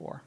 [0.00, 0.22] 34.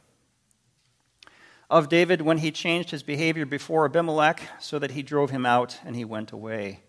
[1.69, 5.79] Of David when he changed his behavior before Abimelech so that he drove him out
[5.83, 6.81] and he went away.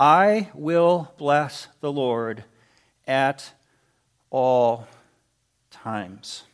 [0.00, 2.44] I will bless the Lord
[3.06, 3.52] at
[4.30, 4.86] all
[5.70, 6.44] times.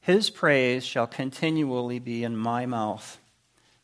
[0.00, 3.18] His praise shall continually be in my mouth.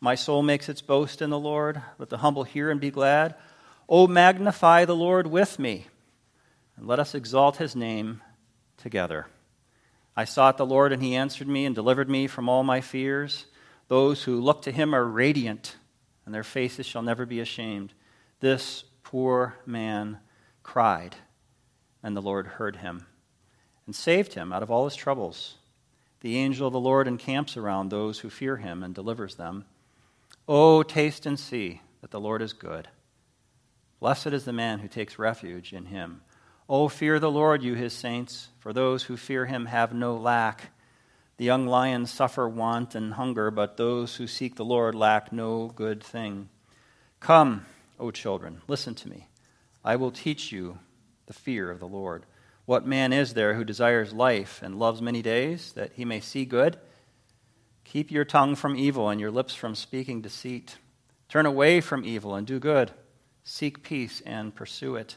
[0.00, 1.82] My soul makes its boast in the Lord.
[1.98, 3.34] Let the humble hear and be glad.
[3.88, 5.86] O magnify the Lord with me,
[6.76, 8.22] and let us exalt his name
[8.78, 9.26] together.
[10.16, 13.46] I sought the Lord, and he answered me and delivered me from all my fears.
[13.88, 15.76] Those who look to him are radiant,
[16.24, 17.92] and their faces shall never be ashamed.
[18.40, 20.18] This poor man
[20.62, 21.16] cried,
[22.02, 23.06] and the Lord heard him
[23.86, 25.56] and saved him out of all his troubles.
[26.20, 29.66] The angel of the Lord encamps around those who fear him and delivers them.
[30.48, 32.88] Oh, taste and see that the Lord is good.
[34.00, 36.22] Blessed is the man who takes refuge in him.
[36.66, 40.70] Oh, fear the Lord, you his saints, for those who fear him have no lack.
[41.36, 45.68] The young lions suffer want and hunger, but those who seek the Lord lack no
[45.68, 46.48] good thing.
[47.20, 47.66] Come,
[48.00, 49.28] O children, listen to me.
[49.84, 50.78] I will teach you
[51.26, 52.24] the fear of the Lord.
[52.64, 56.46] What man is there who desires life and loves many days, that he may see
[56.46, 56.78] good?
[57.84, 60.78] Keep your tongue from evil and your lips from speaking deceit.
[61.28, 62.92] Turn away from evil and do good.
[63.42, 65.16] Seek peace and pursue it.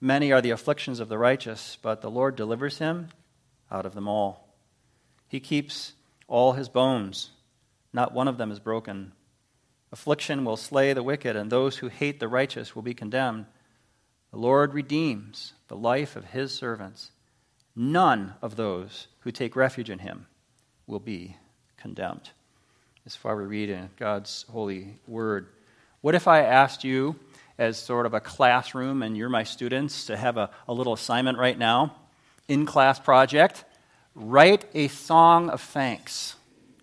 [0.00, 3.08] Many are the afflictions of the righteous, but the Lord delivers him
[3.70, 4.48] out of them all.
[5.28, 5.92] He keeps
[6.26, 7.30] all his bones,
[7.92, 9.12] not one of them is broken.
[9.92, 13.46] Affliction will slay the wicked, and those who hate the righteous will be condemned.
[14.30, 17.10] The Lord redeems the life of his servants.
[17.76, 20.26] None of those who take refuge in him
[20.86, 21.36] will be
[21.76, 22.30] condemned.
[23.04, 25.48] As far we read in God's holy word.
[26.00, 27.16] What if I asked you,
[27.60, 31.38] as sort of a classroom, and you're my students, to have a, a little assignment
[31.38, 31.94] right now?
[32.48, 33.64] In class project,
[34.16, 36.34] write a song of thanks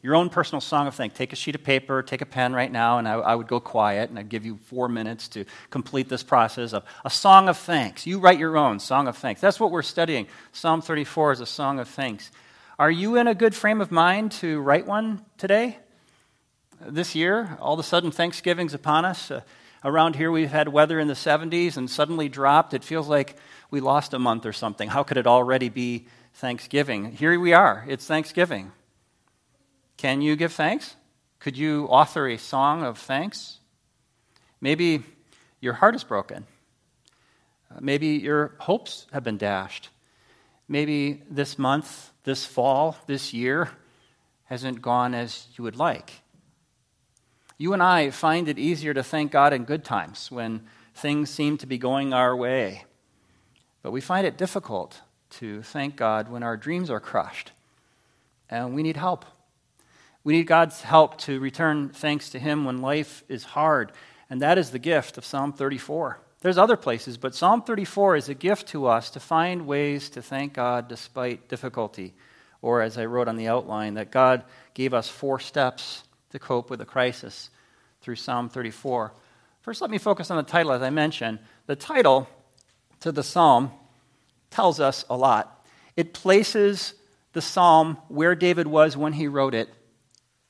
[0.08, 1.18] your own personal song of thanks.
[1.18, 3.60] Take a sheet of paper, take a pen right now, and I, I, would go
[3.60, 7.58] quiet, and I'd give you four minutes to complete this process of a song of
[7.58, 8.06] thanks.
[8.06, 9.42] You write your own song of thanks.
[9.42, 10.28] That's what we're studying.
[10.52, 12.32] Psalm 34 is a song of thanks.
[12.78, 15.78] Are you in a good frame of mind to write one today?
[16.80, 19.32] This year, all of a sudden, Thanksgiving's upon us.
[19.32, 19.42] Uh,
[19.84, 22.74] around here, we've had weather in the 70s and suddenly dropped.
[22.74, 23.38] It feels like
[23.70, 24.90] we lost a month or something.
[24.90, 27.12] How could it already be Thanksgiving?
[27.12, 27.86] Here we are.
[27.88, 28.72] It's Thanksgiving.
[29.98, 30.96] Can you give thanks?
[31.40, 33.60] Could you author a song of thanks?
[34.62, 35.04] Maybe
[35.60, 36.46] your heart is broken.
[37.80, 39.90] Maybe your hopes have been dashed.
[40.68, 43.70] Maybe this month, this fall, this year
[44.46, 46.12] hasn't gone as you would like.
[47.58, 50.62] You and I find it easier to thank God in good times when
[50.94, 52.86] things seem to be going our way.
[53.82, 55.02] But we find it difficult
[55.32, 57.52] to thank God when our dreams are crushed
[58.50, 59.26] and we need help.
[60.24, 63.92] We need God's help to return thanks to Him when life is hard.
[64.30, 66.20] And that is the gift of Psalm 34.
[66.42, 70.22] There's other places, but Psalm 34 is a gift to us to find ways to
[70.22, 72.14] thank God despite difficulty.
[72.62, 76.04] Or, as I wrote on the outline, that God gave us four steps
[76.38, 77.50] to cope with a crisis
[78.02, 79.12] through Psalm 34.
[79.62, 81.40] First, let me focus on the title, as I mentioned.
[81.66, 82.30] The title
[83.00, 83.72] to the psalm
[84.52, 85.66] tells us a lot.
[85.96, 86.94] It places
[87.34, 89.70] the psalm where David was when he wrote it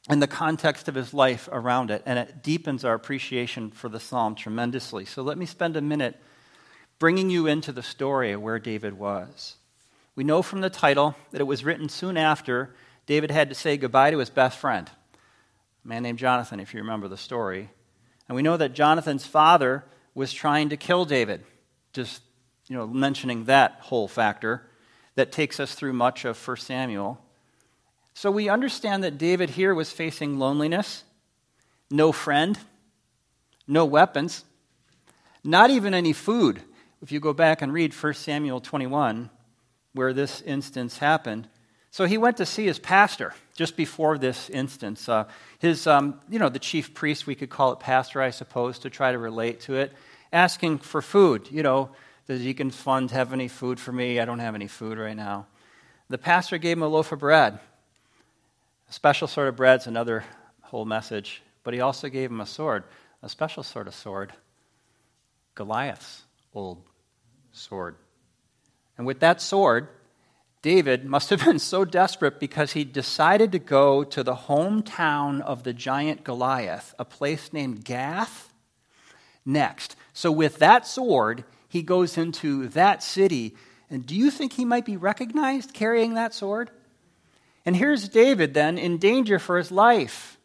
[0.09, 3.99] and the context of his life around it, and it deepens our appreciation for the
[3.99, 5.05] psalm tremendously.
[5.05, 6.15] So let me spend a minute
[6.99, 9.55] bringing you into the story of where David was.
[10.15, 12.73] We know from the title that it was written soon after
[13.05, 14.89] David had to say goodbye to his best friend,
[15.87, 17.69] a man named Jonathan, if you remember the story.
[18.27, 21.45] And we know that Jonathan's father was trying to kill David,
[21.93, 22.21] just
[22.67, 24.69] you know, mentioning that whole factor
[25.15, 27.23] that takes us through much of 1 Samuel.
[28.13, 31.05] So we understand that David here was facing loneliness,
[31.89, 32.59] no friend,
[33.65, 34.43] no weapons,
[35.41, 36.61] not even any food.
[37.01, 39.29] If you go back and read 1 Samuel 21,
[39.93, 41.47] where this instance happened.
[41.97, 45.09] So he went to see his pastor just before this instance.
[45.09, 45.23] Uh,
[45.57, 48.91] his, um, you know, the chief priest, we could call it pastor, I suppose, to
[48.91, 49.91] try to relate to it,
[50.31, 51.49] asking for food.
[51.49, 51.89] You know,
[52.27, 54.19] does Deacon Fund have any food for me?
[54.19, 55.47] I don't have any food right now.
[56.07, 57.59] The pastor gave him a loaf of bread
[58.87, 60.23] A special sort of bread's another
[60.61, 62.83] whole message, but he also gave him a sword,
[63.23, 64.33] a special sort of sword,
[65.55, 66.21] Goliath's
[66.53, 66.79] old
[67.53, 67.95] sword.
[68.99, 69.87] And with that sword,
[70.67, 75.63] David must have been so desperate because he decided to go to the hometown of
[75.63, 78.51] the giant Goliath, a place named Gath,
[79.45, 79.95] next.
[80.11, 83.55] So, with that sword, he goes into that city.
[83.89, 86.69] And do you think he might be recognized carrying that sword?
[87.65, 90.37] And here's David then in danger for his life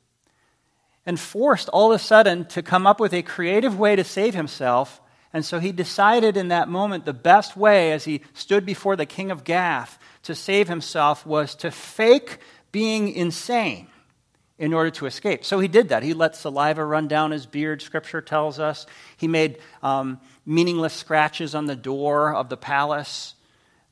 [1.04, 4.36] and forced all of a sudden to come up with a creative way to save
[4.36, 5.00] himself.
[5.32, 9.06] And so he decided in that moment the best way as he stood before the
[9.06, 12.38] king of Gath to save himself was to fake
[12.70, 13.88] being insane
[14.58, 15.44] in order to escape.
[15.44, 16.02] So he did that.
[16.02, 18.86] He let saliva run down his beard, scripture tells us.
[19.16, 23.34] He made um, meaningless scratches on the door of the palace.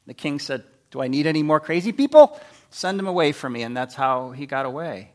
[0.06, 2.40] The king said, Do I need any more crazy people?
[2.70, 3.62] Send them away from me.
[3.62, 5.10] And that's how he got away.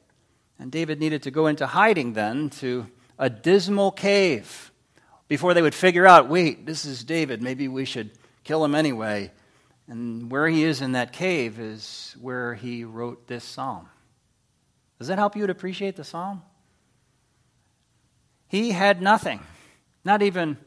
[0.59, 2.88] And David needed to go into hiding then to
[3.18, 4.71] a dismal cave
[5.27, 7.41] before they would figure out wait, this is David.
[7.41, 8.11] Maybe we should
[8.44, 9.31] kill him anyway.
[9.87, 13.87] And where he is in that cave is where he wrote this psalm.
[14.97, 16.41] Does that help you to appreciate the psalm?
[18.47, 19.41] He had nothing,
[20.03, 20.57] not even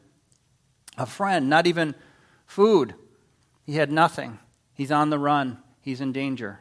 [0.97, 1.95] a friend, not even
[2.45, 2.93] food.
[3.65, 4.39] He had nothing.
[4.73, 6.59] He's on the run, he's in danger.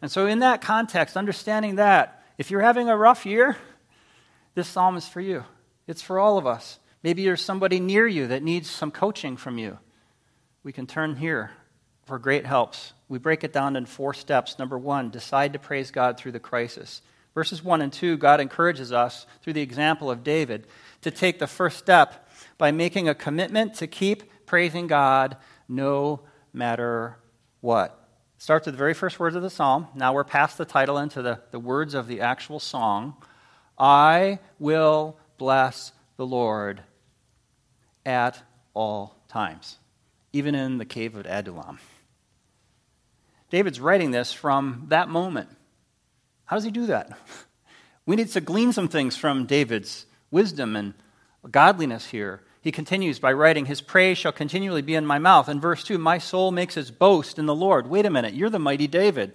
[0.00, 3.56] And so, in that context, understanding that, if you're having a rough year,
[4.54, 5.44] this psalm is for you.
[5.86, 6.78] It's for all of us.
[7.02, 9.78] Maybe there's somebody near you that needs some coaching from you
[10.62, 11.50] we can turn here
[12.04, 12.92] for great helps.
[13.08, 14.58] We break it down in four steps.
[14.58, 17.02] Number one, decide to praise God through the crisis.
[17.34, 20.66] Verses 1 and 2, God encourages us, through the example of David,
[21.02, 22.28] to take the first step
[22.58, 25.36] by making a commitment to keep praising God
[25.68, 26.20] no
[26.52, 27.16] matter
[27.60, 27.96] what.
[28.38, 29.86] starts with the very first words of the psalm.
[29.94, 33.14] Now we're past the title into the, the words of the actual song.
[33.78, 36.82] I will bless the Lord
[38.04, 38.42] at
[38.74, 39.79] all times
[40.32, 41.78] even in the cave of Adullam.
[43.50, 45.48] David's writing this from that moment.
[46.44, 47.18] How does he do that?
[48.06, 50.94] We need to glean some things from David's wisdom and
[51.48, 52.40] godliness here.
[52.60, 55.48] He continues by writing, His praise shall continually be in my mouth.
[55.48, 57.86] In verse 2, my soul makes its boast in the Lord.
[57.86, 59.34] Wait a minute, you're the mighty David.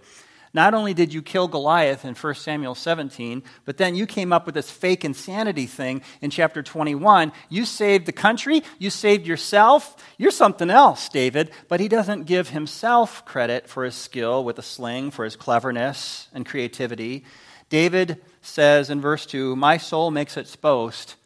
[0.56, 4.46] Not only did you kill Goliath in 1 Samuel 17, but then you came up
[4.46, 7.34] with this fake insanity thing in chapter 21.
[7.50, 10.02] You saved the country, you saved yourself.
[10.18, 11.52] You're something else, David.
[11.68, 16.30] But he doesn't give himself credit for his skill with a sling, for his cleverness
[16.34, 17.26] and creativity.
[17.68, 21.18] David says in verse 2 My soul makes its boast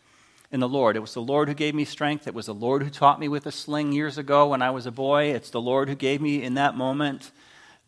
[0.52, 0.96] in the Lord.
[0.96, 2.26] It was the Lord who gave me strength.
[2.26, 4.88] It was the Lord who taught me with a sling years ago when I was
[4.88, 5.26] a boy.
[5.26, 7.30] It's the Lord who gave me in that moment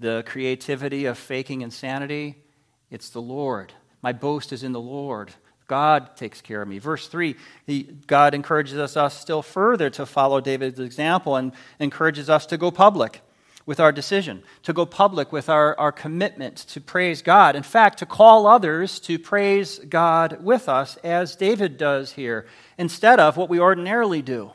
[0.02, 2.44] the creativity of faking insanity.
[2.90, 3.72] It's the Lord.
[4.02, 5.32] My boast is in the Lord.
[5.68, 6.80] God takes care of me.
[6.80, 12.30] Verse 3, he, God encourages us, us still further to follow David's example and encourages
[12.30, 13.22] us to go public
[13.66, 17.56] with our decision, to go public with our, our commitment to praise God.
[17.56, 22.48] In fact, to call others to praise God with us, as David does here,
[22.78, 24.52] instead of what we ordinarily do.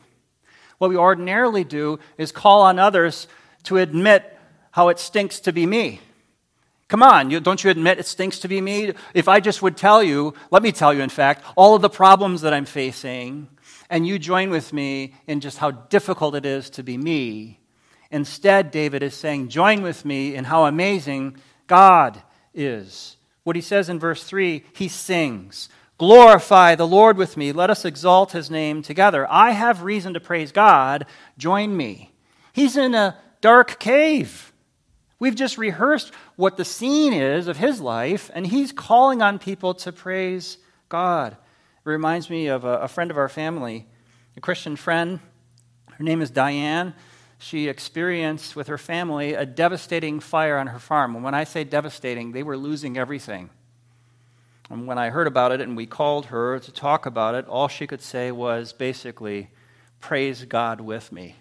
[0.77, 3.27] What we ordinarily do is call on others
[3.63, 4.36] to admit
[4.77, 5.99] how it stinks to be me.
[6.87, 8.93] Come on, you, don't you admit it stinks to be me?
[9.15, 11.89] If I just would tell you, let me tell you, in fact, all of the
[11.89, 13.47] problems that I'm facing,
[13.89, 17.59] and you join with me in just how difficult it is to be me.
[18.11, 22.21] Instead, David is saying, join with me in how amazing God
[22.53, 23.17] is.
[23.45, 27.51] What he says in verse 3, he sings, Glorify the Lord with me.
[27.51, 29.25] Let us exalt his name together.
[29.27, 31.07] I have reason to praise God.
[31.35, 32.11] Join me.
[32.53, 34.53] He's in a dark cave.
[35.19, 39.73] We've just rehearsed what the scene is of his life, and he's calling on people
[39.75, 40.57] to praise
[40.89, 41.33] God.
[41.33, 43.87] It reminds me of a, a friend of our family,
[44.35, 45.19] a Christian friend.
[45.91, 46.93] Her name is Diane.
[47.39, 51.15] She experienced with her family a devastating fire on her farm.
[51.15, 53.49] And when I say devastating, they were losing everything.
[54.69, 57.67] And when I heard about it and we called her to talk about it, all
[57.67, 59.49] she could say was basically,
[59.99, 61.37] Praise God with me.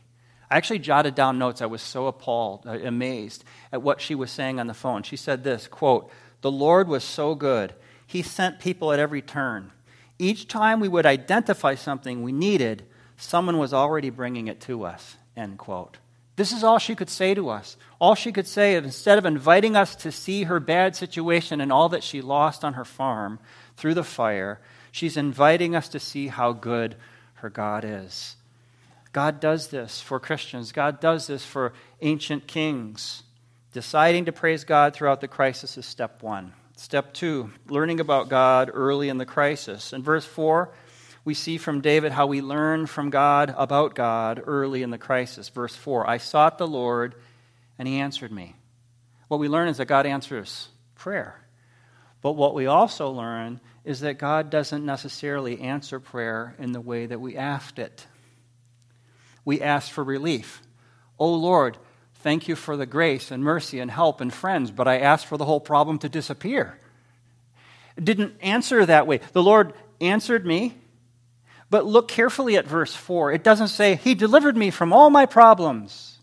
[0.50, 1.61] I actually jotted down notes.
[1.61, 5.03] I was so appalled, uh, amazed at what she was saying on the phone.
[5.03, 6.11] She said this quote,
[6.41, 7.75] The Lord was so good.
[8.07, 9.73] He sent people at every turn.
[10.19, 12.85] Each time we would identify something we needed,
[13.17, 15.17] someone was already bringing it to us.
[15.37, 15.99] End quote.
[16.37, 17.76] This is all she could say to us.
[17.99, 21.73] All she could say is instead of inviting us to see her bad situation and
[21.73, 23.38] all that she lost on her farm
[23.76, 24.61] through the fire,
[24.93, 26.97] she's inviting us to see how good
[27.35, 28.37] her God is.
[29.16, 33.23] God does this for Christians, God does this for ancient kings.
[33.73, 36.52] Deciding to praise God throughout the crisis is step one.
[36.76, 39.94] Step two, learning about God early in the crisis.
[39.94, 40.70] In verse 4,
[41.25, 45.49] we see from David how we learn from God about God early in the crisis.
[45.49, 47.14] Verse 4 I sought the Lord,
[47.78, 48.54] and he answered me.
[49.28, 51.40] What we learn is that God answers prayer.
[52.20, 57.06] But what we also learn is that God doesn't necessarily answer prayer in the way
[57.06, 58.06] that we asked it.
[59.47, 60.61] We asked for relief.
[61.19, 61.79] Oh Lord,
[62.26, 65.37] Thank you for the grace and mercy and help and friends, but I asked for
[65.37, 66.76] the whole problem to disappear.
[67.97, 69.21] It didn't answer that way.
[69.33, 70.75] The Lord answered me,
[71.71, 73.31] but look carefully at verse 4.
[73.31, 76.19] It doesn't say, He delivered me from all my problems.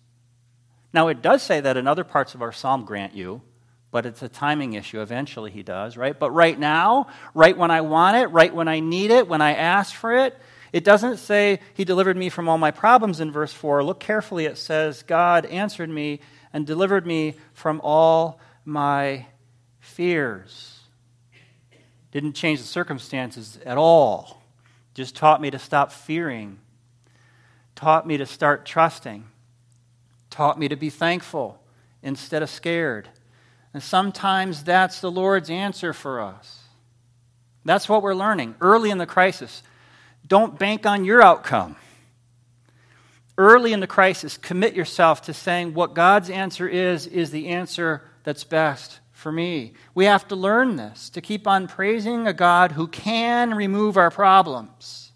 [0.92, 3.42] Now, it does say that in other parts of our psalm, grant you,
[3.89, 5.01] but it's a timing issue.
[5.01, 6.20] Eventually, He does, right?
[6.20, 9.53] But right now, right when I want it, right when I need it, when I
[9.53, 10.38] ask for it,
[10.74, 13.84] it doesn't say, He delivered me from all my problems in verse 4.
[13.84, 14.46] Look carefully.
[14.46, 16.20] It says, God answered me
[16.51, 19.27] and delivered me from all my
[19.80, 20.80] fears.
[22.12, 24.42] Didn't change the circumstances at all.
[24.96, 26.60] Just taught me to stop fearing,
[27.75, 29.25] taught me to start trusting,
[30.30, 31.60] taught me to be thankful
[32.01, 33.10] instead of scared.
[33.74, 36.62] And sometimes that's the Lord's answer for us.
[37.65, 39.63] That's what we're learning early in the crisis.
[40.33, 41.75] Don't bank on your outcome.
[43.37, 48.01] Early in the crisis, commit yourself to saying what God's answer is, is the answer
[48.23, 49.73] that's best for me.
[49.93, 54.09] We have to learn this to keep on praising a God who can remove our
[54.09, 55.11] problems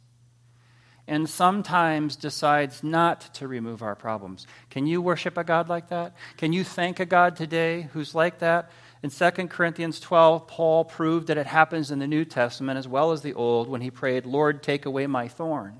[1.07, 4.45] and sometimes decides not to remove our problems.
[4.69, 6.13] Can you worship a God like that?
[6.37, 8.69] Can you thank a God today who's like that?
[9.03, 13.11] In 2 Corinthians 12, Paul proved that it happens in the New Testament as well
[13.11, 15.79] as the Old when he prayed, Lord, take away my thorn.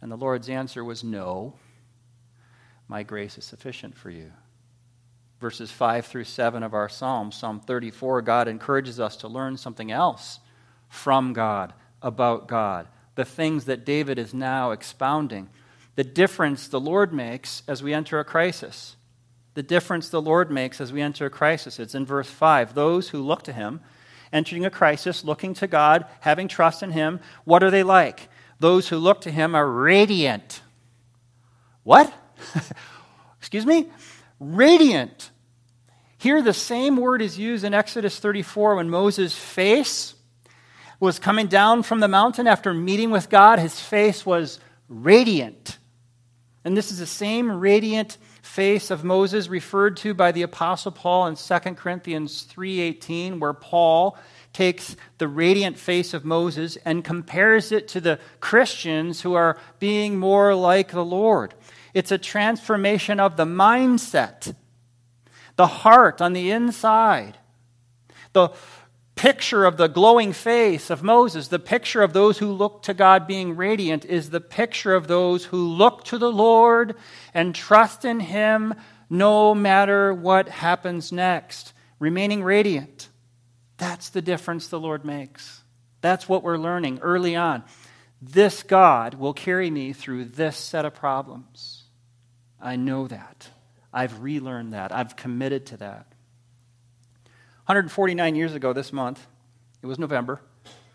[0.00, 1.54] And the Lord's answer was, No,
[2.86, 4.32] my grace is sufficient for you.
[5.40, 9.90] Verses 5 through 7 of our Psalm, Psalm 34, God encourages us to learn something
[9.90, 10.38] else
[10.88, 12.86] from God, about God,
[13.16, 15.48] the things that David is now expounding,
[15.96, 18.96] the difference the Lord makes as we enter a crisis
[19.56, 21.78] the difference the Lord makes as we enter a crisis.
[21.78, 22.74] It's in verse 5.
[22.74, 23.80] Those who look to Him,
[24.30, 28.28] entering a crisis, looking to God, having trust in Him, what are they like?
[28.60, 30.60] Those who look to Him are radiant.
[31.84, 32.12] What?
[33.38, 33.88] Excuse me?
[34.38, 35.30] Radiant.
[36.18, 40.14] Here, the same word is used in Exodus 34 when Moses' face
[41.00, 43.58] was coming down from the mountain after meeting with God.
[43.58, 44.60] His face was
[44.90, 45.78] radiant.
[46.62, 51.26] And this is the same radiant face of Moses referred to by the apostle Paul
[51.26, 54.16] in 2 Corinthians 3:18 where Paul
[54.52, 60.18] takes the radiant face of Moses and compares it to the Christians who are being
[60.18, 61.54] more like the Lord.
[61.92, 64.54] It's a transformation of the mindset,
[65.56, 67.36] the heart on the inside.
[68.32, 68.50] The
[69.16, 73.26] picture of the glowing face of Moses, the picture of those who look to God
[73.26, 76.94] being radiant, is the picture of those who look to the Lord
[77.34, 78.74] and trust in Him
[79.08, 83.08] no matter what happens next, remaining radiant.
[83.78, 85.62] That's the difference the Lord makes.
[86.02, 87.64] That's what we're learning early on.
[88.20, 91.84] This God will carry me through this set of problems.
[92.60, 93.48] I know that.
[93.92, 94.92] I've relearned that.
[94.92, 96.06] I've committed to that.
[97.66, 99.26] 149 years ago this month,
[99.82, 100.40] it was November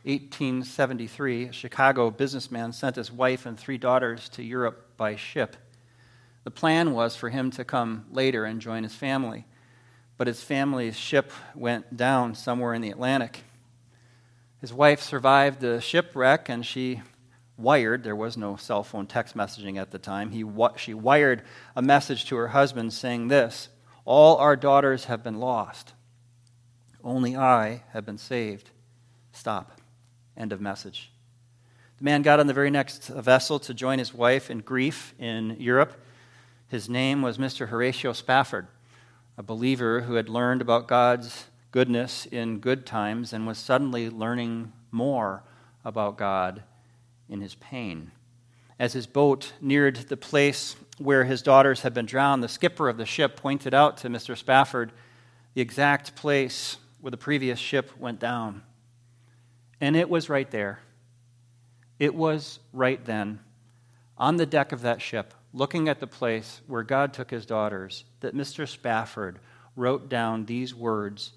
[0.03, 5.57] 1873, a Chicago businessman sent his wife and three daughters to Europe by ship.
[6.45, 9.43] The plan was for him to come later and join his family,
[10.15, 13.43] but his family's ship went down somewhere in the Atlantic.
[14.61, 17.01] His wife survived the shipwreck and she
[17.57, 20.45] wired, there was no cell phone text messaging at the time, he,
[20.77, 21.43] she wired
[21.75, 23.67] a message to her husband saying this
[24.05, 25.91] All our daughters have been lost.
[27.03, 28.69] Only I have been saved.
[29.31, 29.79] Stop.
[30.37, 31.11] End of message.
[31.97, 35.55] The man got on the very next vessel to join his wife in grief in
[35.59, 35.93] Europe.
[36.67, 37.67] His name was Mr.
[37.67, 38.67] Horatio Spafford,
[39.37, 44.71] a believer who had learned about God's goodness in good times and was suddenly learning
[44.91, 45.43] more
[45.85, 46.63] about God
[47.29, 48.11] in his pain.
[48.79, 52.97] As his boat neared the place where his daughters had been drowned, the skipper of
[52.97, 54.37] the ship pointed out to Mr.
[54.37, 54.91] Spafford
[55.53, 58.61] the exact place where the previous ship went down.
[59.81, 60.79] And it was right there.
[61.99, 63.39] It was right then,
[64.17, 68.05] on the deck of that ship, looking at the place where God took his daughters,
[68.21, 68.67] that Mr.
[68.67, 69.39] Spafford
[69.75, 71.33] wrote down these words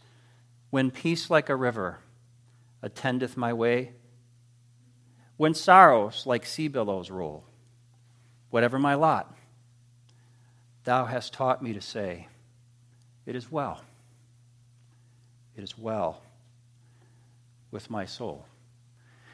[0.71, 1.99] When peace like a river
[2.83, 3.93] attendeth my way,
[5.37, 7.45] when sorrows like sea billows roll,
[8.51, 9.37] whatever my lot,
[10.85, 12.29] thou hast taught me to say,
[13.27, 13.83] It is well.
[15.57, 16.23] It is well
[17.71, 18.47] with my soul.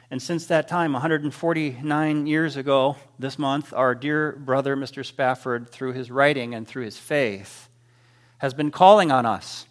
[0.09, 5.05] And since that time, 149 years ago, this month, our dear brother, Mr.
[5.05, 7.69] Spafford, through his writing and through his faith,
[8.39, 9.67] has been calling on us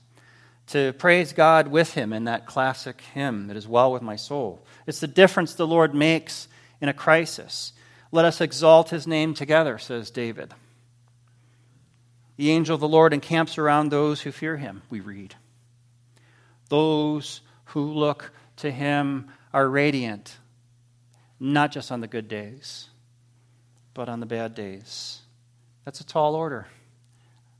[0.68, 4.64] to praise God with him in that classic hymn, It is Well with My Soul.
[4.86, 6.48] It's the difference the Lord makes
[6.80, 7.72] in a crisis.
[8.12, 10.54] Let us exalt his name together, says David.
[12.36, 15.34] The angel of the Lord encamps around those who fear him, we read.
[16.70, 20.38] Those who look to him are radiant,
[21.38, 22.88] not just on the good days,
[23.92, 25.20] but on the bad days.
[25.84, 26.66] That's a tall order.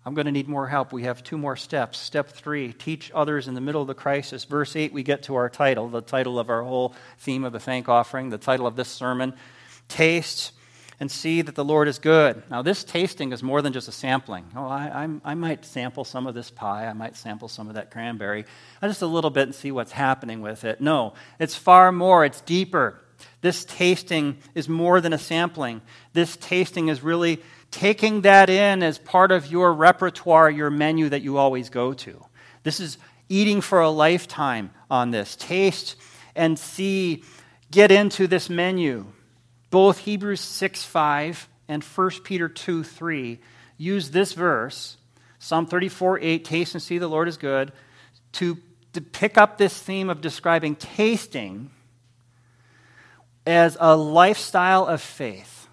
[0.07, 0.93] I'm going to need more help.
[0.93, 1.99] We have two more steps.
[1.99, 4.45] Step three teach others in the middle of the crisis.
[4.45, 7.61] Verse 8, we get to our title, the title of our whole theme of the
[7.61, 9.35] thank offering, the title of this sermon
[9.88, 10.52] Taste
[11.00, 12.42] and see that the Lord is good.
[12.50, 14.45] Now, this tasting is more than just a sampling.
[14.54, 16.87] Oh, I, I, I might sample some of this pie.
[16.87, 18.45] I might sample some of that cranberry.
[18.83, 20.83] Just a little bit and see what's happening with it.
[20.83, 23.00] No, it's far more, it's deeper.
[23.40, 25.80] This tasting is more than a sampling.
[26.12, 27.40] This tasting is really
[27.71, 32.25] taking that in as part of your repertoire, your menu that you always go to.
[32.62, 32.99] This is
[33.30, 35.35] eating for a lifetime on this.
[35.37, 35.97] Taste
[36.35, 37.25] and see,
[37.71, 39.07] get into this menu.
[39.71, 43.39] Both Hebrews 6 5 and 1 Peter 2 3
[43.79, 44.97] use this verse,
[45.39, 47.73] Psalm 34 8, taste and see the Lord is good,
[48.33, 48.59] to,
[48.93, 51.71] to pick up this theme of describing tasting
[53.47, 55.69] as a lifestyle of faith.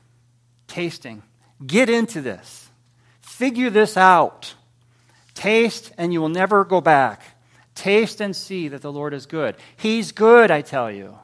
[0.68, 1.24] Tasting.
[1.66, 2.70] Get into this.
[3.22, 4.54] Figure this out.
[5.34, 7.24] Taste and you will never go back.
[7.76, 9.56] Taste and see that the Lord is good.
[9.76, 11.18] He's good, I tell you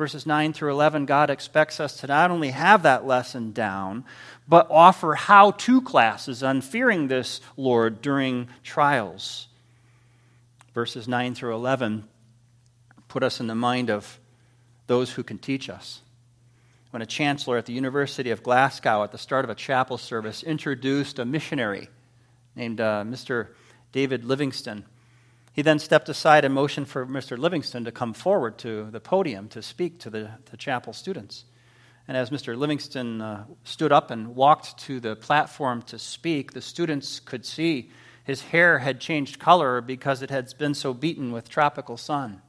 [0.00, 4.02] verses 9 through 11, God expects us to not only have that lesson down,
[4.48, 9.46] but offer how to classes on fearing this Lord during trials.
[10.72, 12.08] Verses 9 through 11
[13.08, 14.18] put us in the mind of
[14.86, 16.00] those who can teach us.
[16.92, 20.42] When a chancellor at the University of Glasgow, at the start of a chapel service,
[20.42, 21.90] introduced a missionary
[22.56, 23.48] named uh, Mr.
[23.92, 24.86] David Livingstone
[25.52, 27.36] he then stepped aside and motioned for Mr.
[27.36, 31.44] Livingstone to come forward to the podium to speak to the, the chapel students.
[32.06, 32.56] And as Mr.
[32.56, 37.90] Livingstone uh, stood up and walked to the platform to speak, the students could see
[38.24, 42.42] his hair had changed color because it had been so beaten with tropical sun.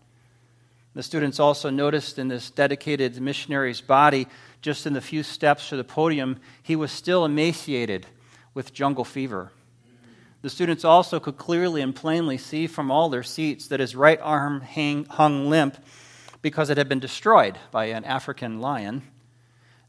[0.94, 4.28] The students also noticed in this dedicated missionary's body,
[4.62, 8.06] just in the few steps to the podium, he was still emaciated
[8.54, 9.52] with jungle fever.
[10.42, 14.20] The students also could clearly and plainly see from all their seats that his right
[14.22, 15.78] arm hang, hung limp
[16.42, 19.04] because it had been destroyed by an African lion.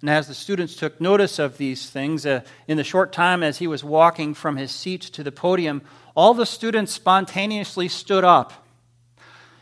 [0.02, 3.58] And as the students took notice of these things, uh, in the short time as
[3.58, 5.80] he was walking from his seat to the podium,
[6.14, 8.52] all the students spontaneously stood up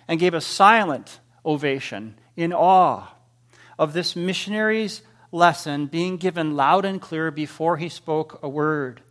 [0.09, 3.07] and gave a silent ovation in awe
[3.79, 9.03] of this missionary's lesson being given loud and clear before he spoke a word.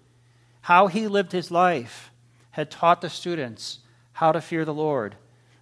[0.61, 2.11] How he lived his life
[2.51, 3.79] had taught the students
[4.13, 5.15] how to fear the Lord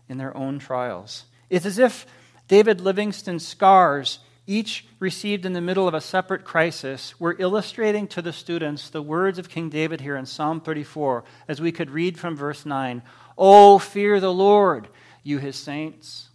[0.10, 1.26] in their own trials.
[1.50, 2.06] It's as if
[2.48, 8.22] David Livingstone's scars, each received in the middle of a separate crisis, were illustrating to
[8.22, 12.18] the students the words of King David here in Psalm 34, as we could read
[12.18, 13.02] from verse 9
[13.38, 14.88] Oh, fear the Lord,
[15.24, 16.30] you his saints.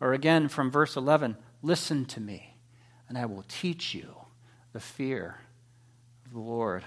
[0.00, 2.54] Or again from verse 11 Listen to me,
[3.08, 4.14] and I will teach you
[4.72, 5.40] the fear
[6.24, 6.84] of the Lord.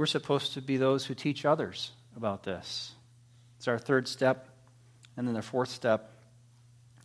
[0.00, 2.92] We're supposed to be those who teach others about this.
[3.58, 4.48] It's our third step.
[5.14, 6.10] And then the fourth step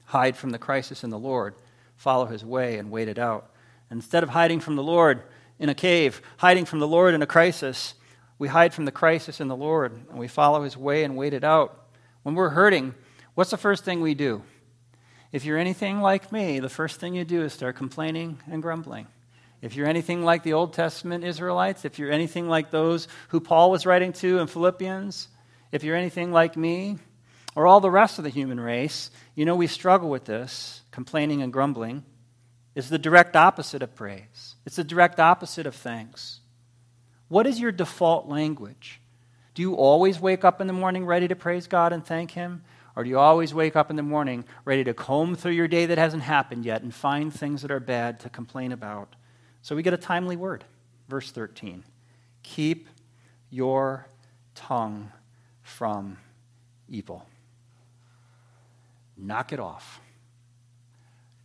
[0.05, 1.55] hide from the crisis in the Lord,
[1.97, 3.51] follow his way, and wait it out.
[3.91, 5.23] instead of hiding from the Lord
[5.59, 7.95] in a cave, hiding from the Lord in a crisis,
[8.39, 11.33] we hide from the crisis in the Lord and we follow his way and wait
[11.33, 11.89] it out.
[12.23, 12.95] When we're hurting,
[13.33, 14.41] what's the first thing we do?
[15.33, 19.07] If you're anything like me, the first thing you do is start complaining and grumbling.
[19.61, 23.71] If you're anything like the Old Testament Israelites, if you're anything like those who Paul
[23.71, 25.27] was writing to in Philippians,
[25.71, 26.97] if you're anything like me,
[27.55, 31.41] or all the rest of the human race, you know we struggle with this, complaining
[31.41, 32.03] and grumbling.
[32.75, 34.55] Is the direct opposite of praise.
[34.65, 36.41] It's the direct opposite of thanks.
[37.29, 38.99] What is your default language?
[39.53, 42.63] Do you always wake up in the morning ready to praise God and thank Him?
[42.95, 45.85] Or do you always wake up in the morning ready to comb through your day
[45.85, 49.15] that hasn't happened yet and find things that are bad to complain about?
[49.65, 50.63] So we get a timely word.
[51.09, 51.83] Verse 13
[52.43, 52.87] Keep
[53.49, 54.05] your
[54.53, 55.11] tongue
[55.63, 56.19] from
[56.87, 57.25] evil.
[59.17, 59.99] Knock it off.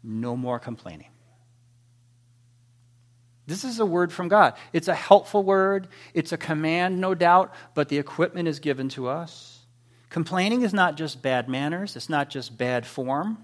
[0.02, 1.08] No more complaining.
[3.46, 4.52] This is a word from God.
[4.74, 9.08] It's a helpful word, it's a command, no doubt, but the equipment is given to
[9.08, 9.60] us.
[10.10, 13.38] Complaining is not just bad manners, it's not just bad form,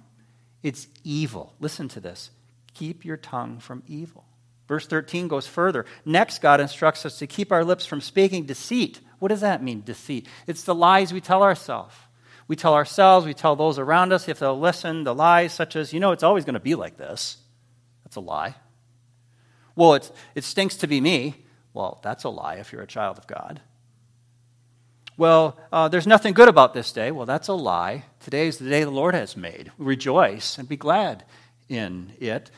[0.62, 1.54] it's evil.
[1.60, 2.28] Listen to this
[2.74, 4.26] keep your tongue from evil.
[4.68, 5.86] Verse 13 goes further.
[6.04, 9.00] Next, God instructs us to keep our lips from speaking deceit.
[9.18, 10.26] What does that mean, deceit?
[10.46, 11.94] It's the lies we tell ourselves.
[12.48, 15.92] We tell ourselves, we tell those around us, if they'll listen, the lies such as,
[15.92, 17.38] you know, it's always going to be like this.
[18.04, 18.54] That's a lie.
[19.74, 21.44] Well, it's, it stinks to be me.
[21.74, 23.60] Well, that's a lie if you're a child of God.
[25.16, 27.10] Well, uh, there's nothing good about this day.
[27.10, 28.04] Well, that's a lie.
[28.20, 29.72] Today is the day the Lord has made.
[29.78, 31.24] Rejoice and be glad
[31.68, 32.50] in it.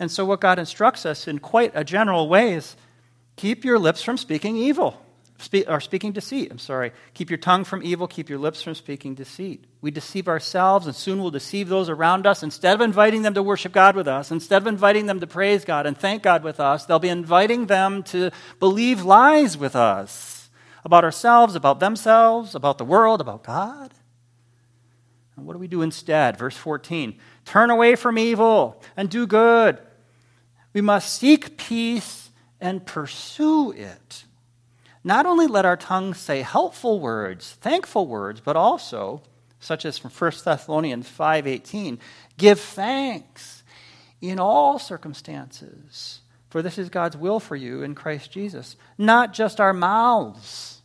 [0.00, 2.74] And so, what God instructs us in quite a general way is
[3.36, 5.00] keep your lips from speaking evil.
[5.68, 6.92] Or speaking deceit, I'm sorry.
[7.14, 9.64] Keep your tongue from evil, keep your lips from speaking deceit.
[9.80, 12.42] We deceive ourselves, and soon we'll deceive those around us.
[12.42, 15.64] Instead of inviting them to worship God with us, instead of inviting them to praise
[15.64, 20.50] God and thank God with us, they'll be inviting them to believe lies with us
[20.84, 23.94] about ourselves, about themselves, about the world, about God.
[25.36, 26.36] And what do we do instead?
[26.36, 29.78] Verse 14 Turn away from evil and do good.
[30.72, 32.30] We must seek peace
[32.60, 34.24] and pursue it
[35.02, 39.22] not only let our tongues say helpful words, thankful words, but also,
[39.58, 41.98] such as from 1 Thessalonians 5:18,
[42.36, 43.62] give thanks
[44.20, 49.60] in all circumstances, for this is God's will for you in Christ Jesus, not just
[49.60, 50.82] our mouths.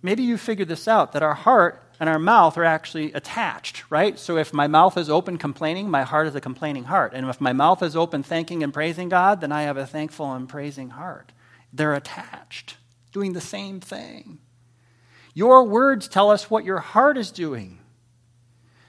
[0.00, 4.18] Maybe you figured this out that our heart and our mouth are actually attached, right?
[4.18, 7.12] So if my mouth is open complaining, my heart is a complaining heart.
[7.14, 10.32] And if my mouth is open thanking and praising God, then I have a thankful
[10.32, 11.30] and praising heart.
[11.72, 12.76] They're attached
[13.12, 14.40] doing the same thing.
[15.32, 17.78] Your words tell us what your heart is doing.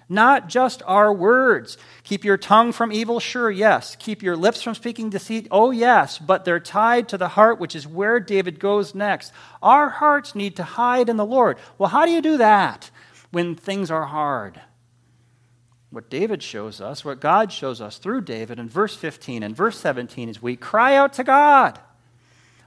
[0.09, 1.77] Not just our words.
[2.03, 3.95] Keep your tongue from evil, sure, yes.
[3.95, 6.17] Keep your lips from speaking deceit, oh, yes.
[6.17, 9.31] But they're tied to the heart, which is where David goes next.
[9.61, 11.59] Our hearts need to hide in the Lord.
[11.77, 12.89] Well, how do you do that
[13.33, 14.61] when things are hard?
[15.89, 19.77] What David shows us, what God shows us through David in verse 15 and verse
[19.79, 21.79] 17 is we cry out to God.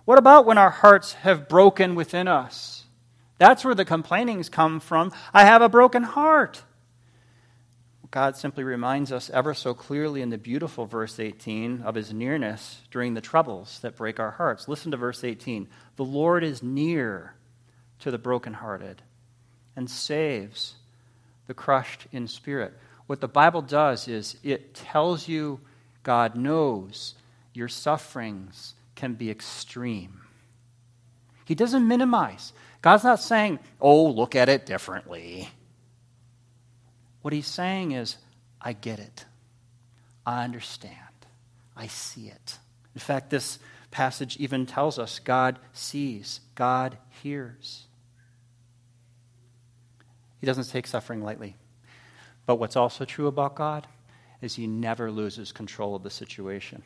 [0.05, 2.85] What about when our hearts have broken within us?
[3.39, 5.13] That's where the complainings come from.
[5.33, 6.63] I have a broken heart.
[8.11, 12.81] God simply reminds us ever so clearly in the beautiful verse 18 of his nearness
[12.91, 14.69] during the troubles that break our hearts.
[14.69, 15.69] Listen to verse 18.
[15.97, 17.35] The Lord is near
[18.01, 19.03] to the brokenhearted
[19.77, 20.75] and saves
[21.47, 22.73] the crushed in spirit.
[23.07, 25.61] What the Bible does is it tells you
[26.03, 27.15] God knows
[27.53, 30.23] your sufferings can be extreme.
[31.45, 32.53] He doesn't minimize.
[32.83, 35.49] God's not saying, oh, look at it differently.
[37.23, 38.17] What he's saying is,
[38.61, 39.25] I get it.
[40.25, 40.95] I understand.
[41.77, 42.59] I see it.
[42.95, 43.59] In fact, this
[43.91, 47.86] passage even tells us God sees, God hears.
[50.41, 51.57] He doesn't take suffering lightly.
[52.45, 53.87] But what's also true about God
[54.41, 56.83] is he never loses control of the situation.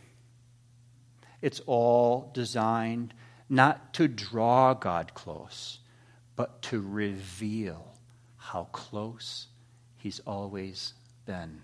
[1.42, 3.14] It's all designed
[3.48, 5.80] not to draw God close,
[6.36, 7.86] but to reveal
[8.36, 9.48] how close
[9.98, 10.94] He's always
[11.26, 11.60] been.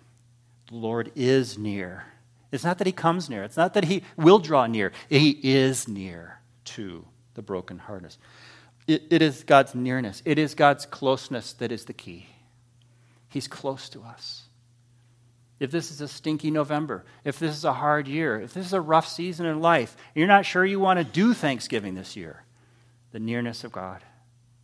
[0.69, 2.05] The Lord is near.
[2.53, 4.93] It's not that He comes near, it's not that He will draw near.
[5.09, 8.17] He is near to the brokenhearted.
[8.87, 12.27] It, it is God's nearness, it is God's closeness that is the key.
[13.29, 14.47] He's close to us
[15.59, 18.73] if this is a stinky November, if this is a hard year, if this is
[18.73, 22.45] a rough season in life, you're not sure you want to do Thanksgiving this year,
[23.13, 24.03] the nearness of God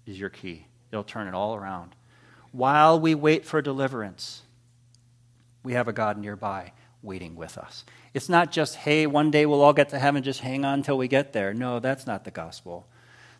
[0.06, 0.66] is your key.
[0.90, 1.94] It'll turn it all around.
[2.50, 4.42] While we wait for deliverance,
[5.62, 7.84] we have a God nearby waiting with us.
[8.12, 10.98] It's not just, hey, one day we'll all get to heaven, just hang on until
[10.98, 11.54] we get there.
[11.54, 12.86] No, that's not the gospel.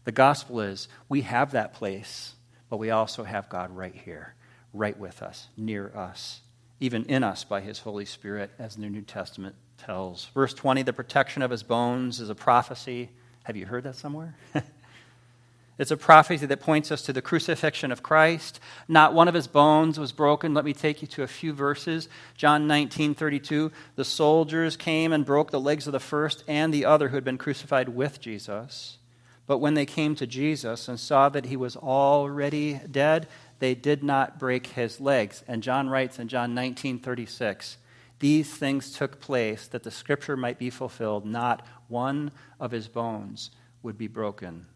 [0.05, 2.35] The gospel is we have that place,
[2.69, 4.35] but we also have God right here,
[4.73, 6.41] right with us, near us
[6.83, 10.27] even in us by his Holy Spirit, as the New Testament tells.
[10.35, 13.09] Verse 20 the protection of his bones is a prophecy.
[13.45, 14.35] Have you heard that somewhere?
[15.79, 18.59] it's a prophecy that points us to the crucifixion of Christ.
[18.88, 20.55] Not one of his bones was broken.
[20.55, 22.09] Let me take you to a few verses.
[22.37, 23.71] John 19 32.
[23.95, 27.25] The soldiers came and broke the legs of the first and the other who had
[27.25, 28.99] been crucified with Jesus.
[29.47, 33.29] But when they came to Jesus and saw that he was already dead,
[33.59, 35.43] they did not break his legs.
[35.49, 37.79] And John writes in John 19 36,
[38.21, 41.27] these things took place that the scripture might be fulfilled.
[41.27, 43.51] Not one of his bones
[43.83, 44.67] would be broken.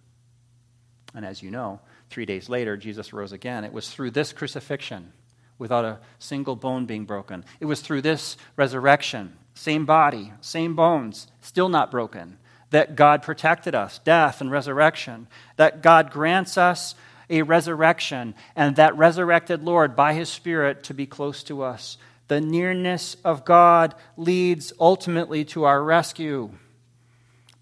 [1.15, 3.65] And as you know, three days later, Jesus rose again.
[3.65, 5.13] It was through this crucifixion,
[5.59, 11.29] without a single bone being broken, it was through this resurrection same body, same bones,
[11.41, 12.37] still not broken.
[12.71, 15.29] That God protected us, death and resurrection.
[15.57, 16.95] That God grants us
[17.29, 21.99] a resurrection, and that resurrected Lord by his Spirit to be close to us.
[22.29, 26.51] The nearness of God leads ultimately to our rescue,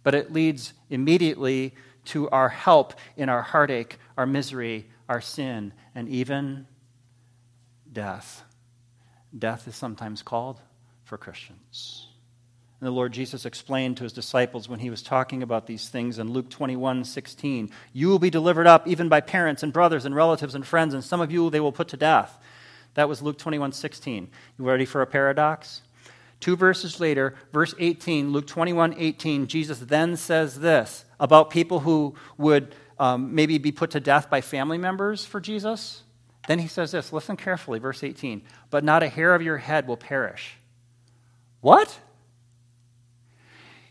[0.03, 1.75] but it leads immediately
[2.07, 6.67] to our help in our heartache, our misery, our sin, and even
[7.91, 8.43] death.
[9.37, 10.61] Death is sometimes called
[11.05, 12.09] for Christians.
[12.85, 16.19] And the Lord Jesus explained to his disciples when he was talking about these things
[16.19, 20.15] in Luke 21 16, You will be delivered up even by parents and brothers and
[20.15, 22.37] relatives and friends, and some of you they will put to death.
[22.93, 24.29] That was Luke 21 16.
[24.59, 25.81] You ready for a paradox?
[26.41, 32.15] Two verses later, verse 18, Luke 21 18, Jesus then says this about people who
[32.37, 36.03] would um, maybe be put to death by family members for Jesus.
[36.49, 39.89] Then he says this listen carefully, verse 18, but not a hair of your head
[39.89, 40.59] will perish.
[41.63, 41.99] What?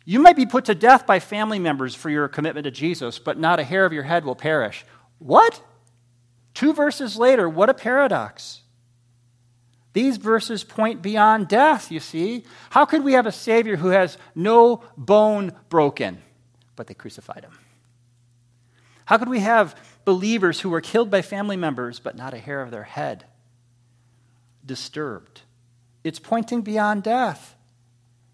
[0.05, 3.39] You might be put to death by family members for your commitment to Jesus, but
[3.39, 4.85] not a hair of your head will perish.
[5.19, 5.61] What?
[6.53, 8.61] Two verses later, what a paradox.
[9.93, 12.45] These verses point beyond death, you see.
[12.71, 16.21] How could we have a Savior who has no bone broken?
[16.75, 17.57] But they crucified him.
[19.05, 22.61] How could we have believers who were killed by family members, but not a hair
[22.61, 23.25] of their head
[24.65, 25.41] disturbed?
[26.03, 27.55] It's pointing beyond death.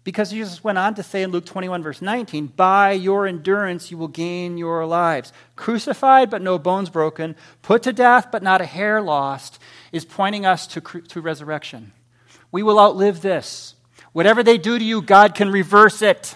[0.02, 3.98] Because Jesus went on to say in Luke 21, verse 19, By your endurance you
[3.98, 5.32] will gain your lives.
[5.56, 9.58] Crucified, but no bones broken, put to death, but not a hair lost,
[9.92, 11.92] is pointing us to, to resurrection.
[12.50, 13.74] We will outlive this.
[14.12, 16.34] Whatever they do to you, God can reverse it.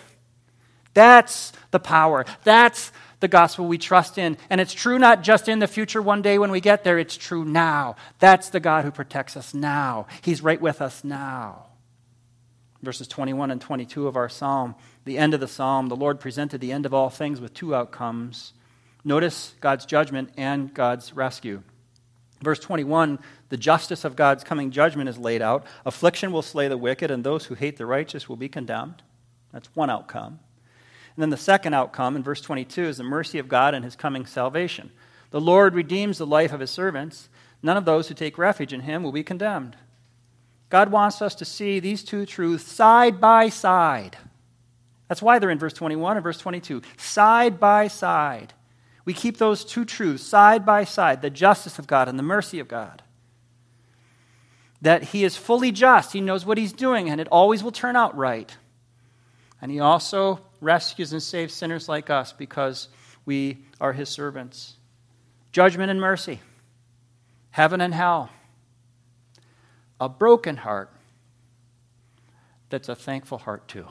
[0.93, 2.27] That's the power.
[2.45, 4.37] That's the gospel we trust in.
[4.51, 7.17] And it's true not just in the future one day when we get there, it's
[7.17, 7.97] true now.
[8.19, 10.07] That's the God who protects us now.
[10.21, 11.69] He's right with us now
[12.85, 16.61] verses 21 and 22 of our psalm, the end of the psalm, the Lord presented
[16.61, 18.53] the end of all things with two outcomes.
[19.05, 21.63] Notice God's judgment and God's rescue.
[22.43, 23.19] Verse 21
[23.51, 25.65] the justice of God's coming judgment is laid out.
[25.87, 29.03] Affliction will slay the wicked, and those who hate the righteous will be condemned.
[29.53, 30.41] That's one outcome.
[31.15, 33.95] And then the second outcome in verse 22 is the mercy of God and his
[33.95, 34.91] coming salvation.
[35.31, 37.29] The Lord redeems the life of his servants.
[37.63, 39.77] None of those who take refuge in him will be condemned.
[40.75, 44.17] God wants us to see these two truths side by side.
[45.07, 46.83] That's why they're in verse 21 and verse 22.
[46.97, 48.53] Side by side.
[49.05, 52.59] We keep those two truths side by side the justice of God and the mercy
[52.59, 53.05] of God.
[54.83, 57.95] That He is fully just, He knows what He's doing, and it always will turn
[57.95, 58.53] out right.
[59.63, 62.89] And He also rescues and saves sinners like us because
[63.25, 64.75] we are His servants.
[65.53, 66.41] Judgment and mercy,
[67.53, 68.29] heaven and hell
[70.01, 70.91] a broken heart
[72.71, 73.87] that's a thankful heart too.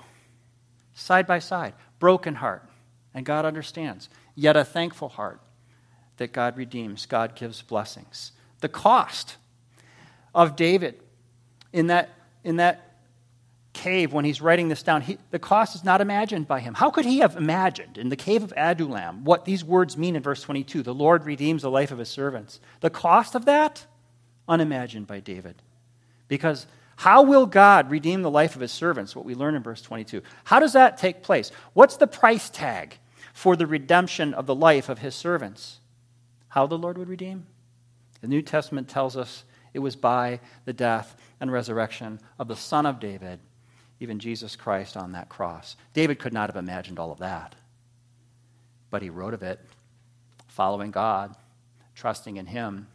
[0.93, 2.67] Side by side, broken heart,
[3.13, 5.39] and God understands, yet a thankful heart
[6.17, 8.31] that God redeems, God gives blessings.
[8.59, 9.37] The cost
[10.35, 10.99] of David
[11.71, 12.09] in that,
[12.43, 12.93] in that
[13.73, 16.75] cave when he's writing this down, he, the cost is not imagined by him.
[16.75, 20.21] How could he have imagined in the cave of Adullam what these words mean in
[20.21, 20.83] verse 22?
[20.83, 22.59] The Lord redeems the life of his servants.
[22.81, 23.85] The cost of that?
[24.47, 25.61] Unimagined by David.
[26.33, 26.65] Because
[26.95, 29.15] how will God redeem the life of his servants?
[29.15, 30.23] What we learn in verse 22.
[30.45, 31.51] How does that take place?
[31.73, 32.97] What's the price tag
[33.35, 35.79] for the redemption of the life of his servants?
[36.47, 37.45] How the Lord would redeem?
[38.21, 39.43] The New Testament tells us
[39.75, 43.39] it was by the death and resurrection of the Son of David,
[43.99, 45.75] even Jesus Christ on that cross.
[45.93, 47.53] David could not have imagined all of that,
[48.89, 49.59] but he wrote of it,
[50.47, 51.35] following God,
[51.93, 52.87] trusting in him,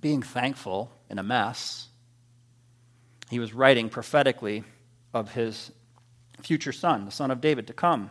[0.00, 1.88] being thankful in a mess
[3.30, 4.64] he was writing prophetically
[5.14, 5.70] of his
[6.42, 8.10] future son, the son of David, to come.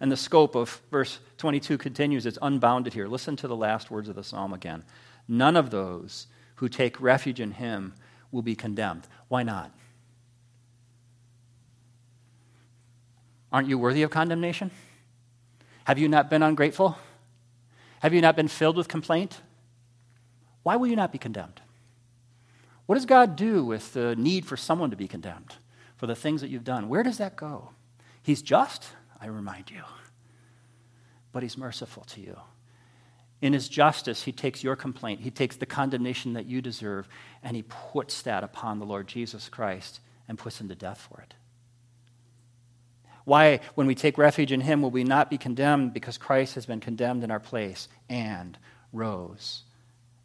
[0.00, 3.06] And the scope of verse 22 continues, it's unbounded here.
[3.06, 4.84] Listen to the last words of the psalm again.
[5.28, 6.26] None of those
[6.56, 7.94] who take refuge in him
[8.32, 9.06] will be condemned.
[9.28, 9.70] Why not?
[13.52, 14.72] Aren't you worthy of condemnation?
[15.84, 16.98] Have you not been ungrateful?
[18.00, 19.40] Have you not been filled with complaint?
[20.64, 21.60] Why will you not be condemned?
[22.86, 25.56] What does God do with the need for someone to be condemned
[25.96, 26.88] for the things that you've done?
[26.88, 27.70] Where does that go?
[28.22, 28.86] He's just,
[29.20, 29.82] I remind you,
[31.32, 32.36] but He's merciful to you.
[33.42, 37.08] In His justice, He takes your complaint, He takes the condemnation that you deserve,
[37.42, 41.20] and He puts that upon the Lord Jesus Christ and puts Him to death for
[41.20, 41.34] it.
[43.24, 45.92] Why, when we take refuge in Him, will we not be condemned?
[45.92, 48.56] Because Christ has been condemned in our place and
[48.92, 49.64] rose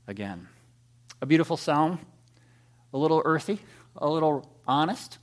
[0.07, 0.47] again.
[1.19, 1.99] A beautiful psalm
[2.93, 3.59] a little earthy,
[3.95, 5.17] a little honest,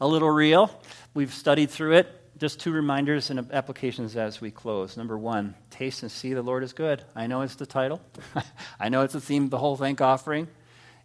[0.00, 0.70] a little real.
[1.14, 2.20] We've studied through it.
[2.36, 4.96] Just two reminders and applications as we close.
[4.96, 7.04] Number one, taste and see the Lord is good.
[7.14, 8.00] I know it's the title.
[8.80, 10.48] I know it's the theme of the whole thank offering.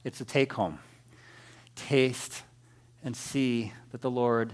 [0.03, 0.79] It's a take home.
[1.75, 2.43] Taste
[3.03, 4.53] and see that the Lord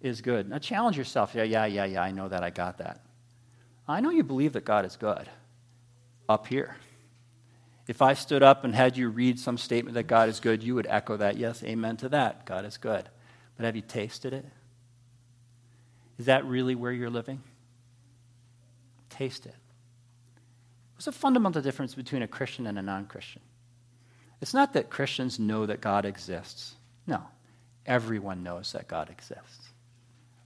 [0.00, 0.48] is good.
[0.48, 1.34] Now challenge yourself.
[1.34, 2.42] Yeah, yeah, yeah, yeah, I know that.
[2.42, 3.00] I got that.
[3.86, 5.28] I know you believe that God is good
[6.28, 6.76] up here.
[7.86, 10.74] If I stood up and had you read some statement that God is good, you
[10.74, 11.36] would echo that.
[11.36, 12.44] Yes, amen to that.
[12.44, 13.08] God is good.
[13.56, 14.44] But have you tasted it?
[16.18, 17.42] Is that really where you're living?
[19.08, 19.54] Taste it.
[20.94, 23.42] What's a fundamental difference between a Christian and a non Christian?
[24.40, 26.74] It's not that Christians know that God exists.
[27.06, 27.22] No,
[27.84, 29.68] everyone knows that God exists.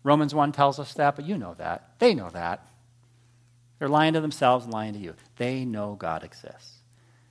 [0.02, 1.94] Romans 1 tells us that, but you know that.
[1.98, 2.66] They know that.
[3.78, 5.14] They're lying to themselves and lying to you.
[5.36, 6.79] They know God exists.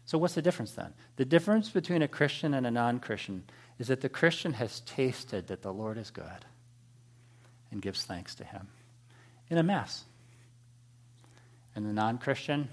[0.09, 0.91] So, what's the difference then?
[1.17, 3.43] The difference between a Christian and a non Christian
[3.77, 6.45] is that the Christian has tasted that the Lord is good
[7.69, 8.69] and gives thanks to Him
[9.51, 10.05] in a mess.
[11.75, 12.69] And the non Christian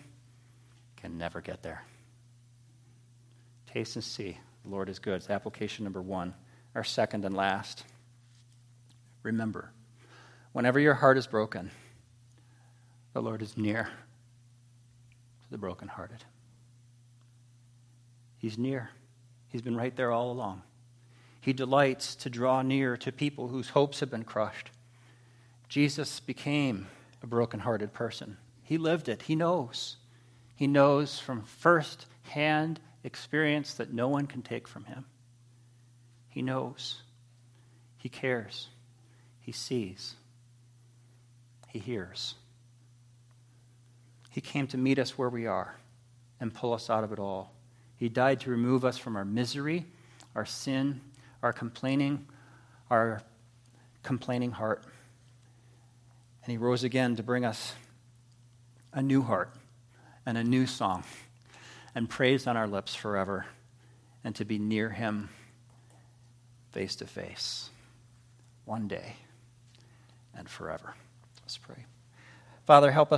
[0.96, 1.84] can never get there.
[3.70, 5.16] Taste and see the Lord is good.
[5.16, 6.32] It's application number one.
[6.74, 7.84] Our second and last.
[9.22, 9.72] Remember,
[10.52, 11.70] whenever your heart is broken,
[13.12, 13.90] the Lord is near
[15.44, 16.24] to the brokenhearted.
[18.38, 18.90] He's near.
[19.48, 20.62] He's been right there all along.
[21.40, 24.70] He delights to draw near to people whose hopes have been crushed.
[25.68, 26.88] Jesus became
[27.22, 28.36] a brokenhearted person.
[28.62, 29.22] He lived it.
[29.22, 29.96] He knows.
[30.54, 35.04] He knows from first hand experience that no one can take from him.
[36.28, 37.02] He knows.
[37.96, 38.68] He cares.
[39.40, 40.16] He sees.
[41.68, 42.34] He hears.
[44.30, 45.76] He came to meet us where we are
[46.40, 47.55] and pull us out of it all.
[47.96, 49.86] He died to remove us from our misery,
[50.34, 51.00] our sin,
[51.42, 52.26] our complaining,
[52.90, 53.22] our
[54.02, 54.84] complaining heart.
[56.44, 57.74] And he rose again to bring us
[58.92, 59.50] a new heart
[60.24, 61.04] and a new song
[61.94, 63.46] and praise on our lips forever
[64.22, 65.28] and to be near him
[66.72, 67.70] face to face
[68.64, 69.16] one day
[70.36, 70.94] and forever.
[71.42, 71.86] Let's pray.
[72.66, 73.14] Father, help us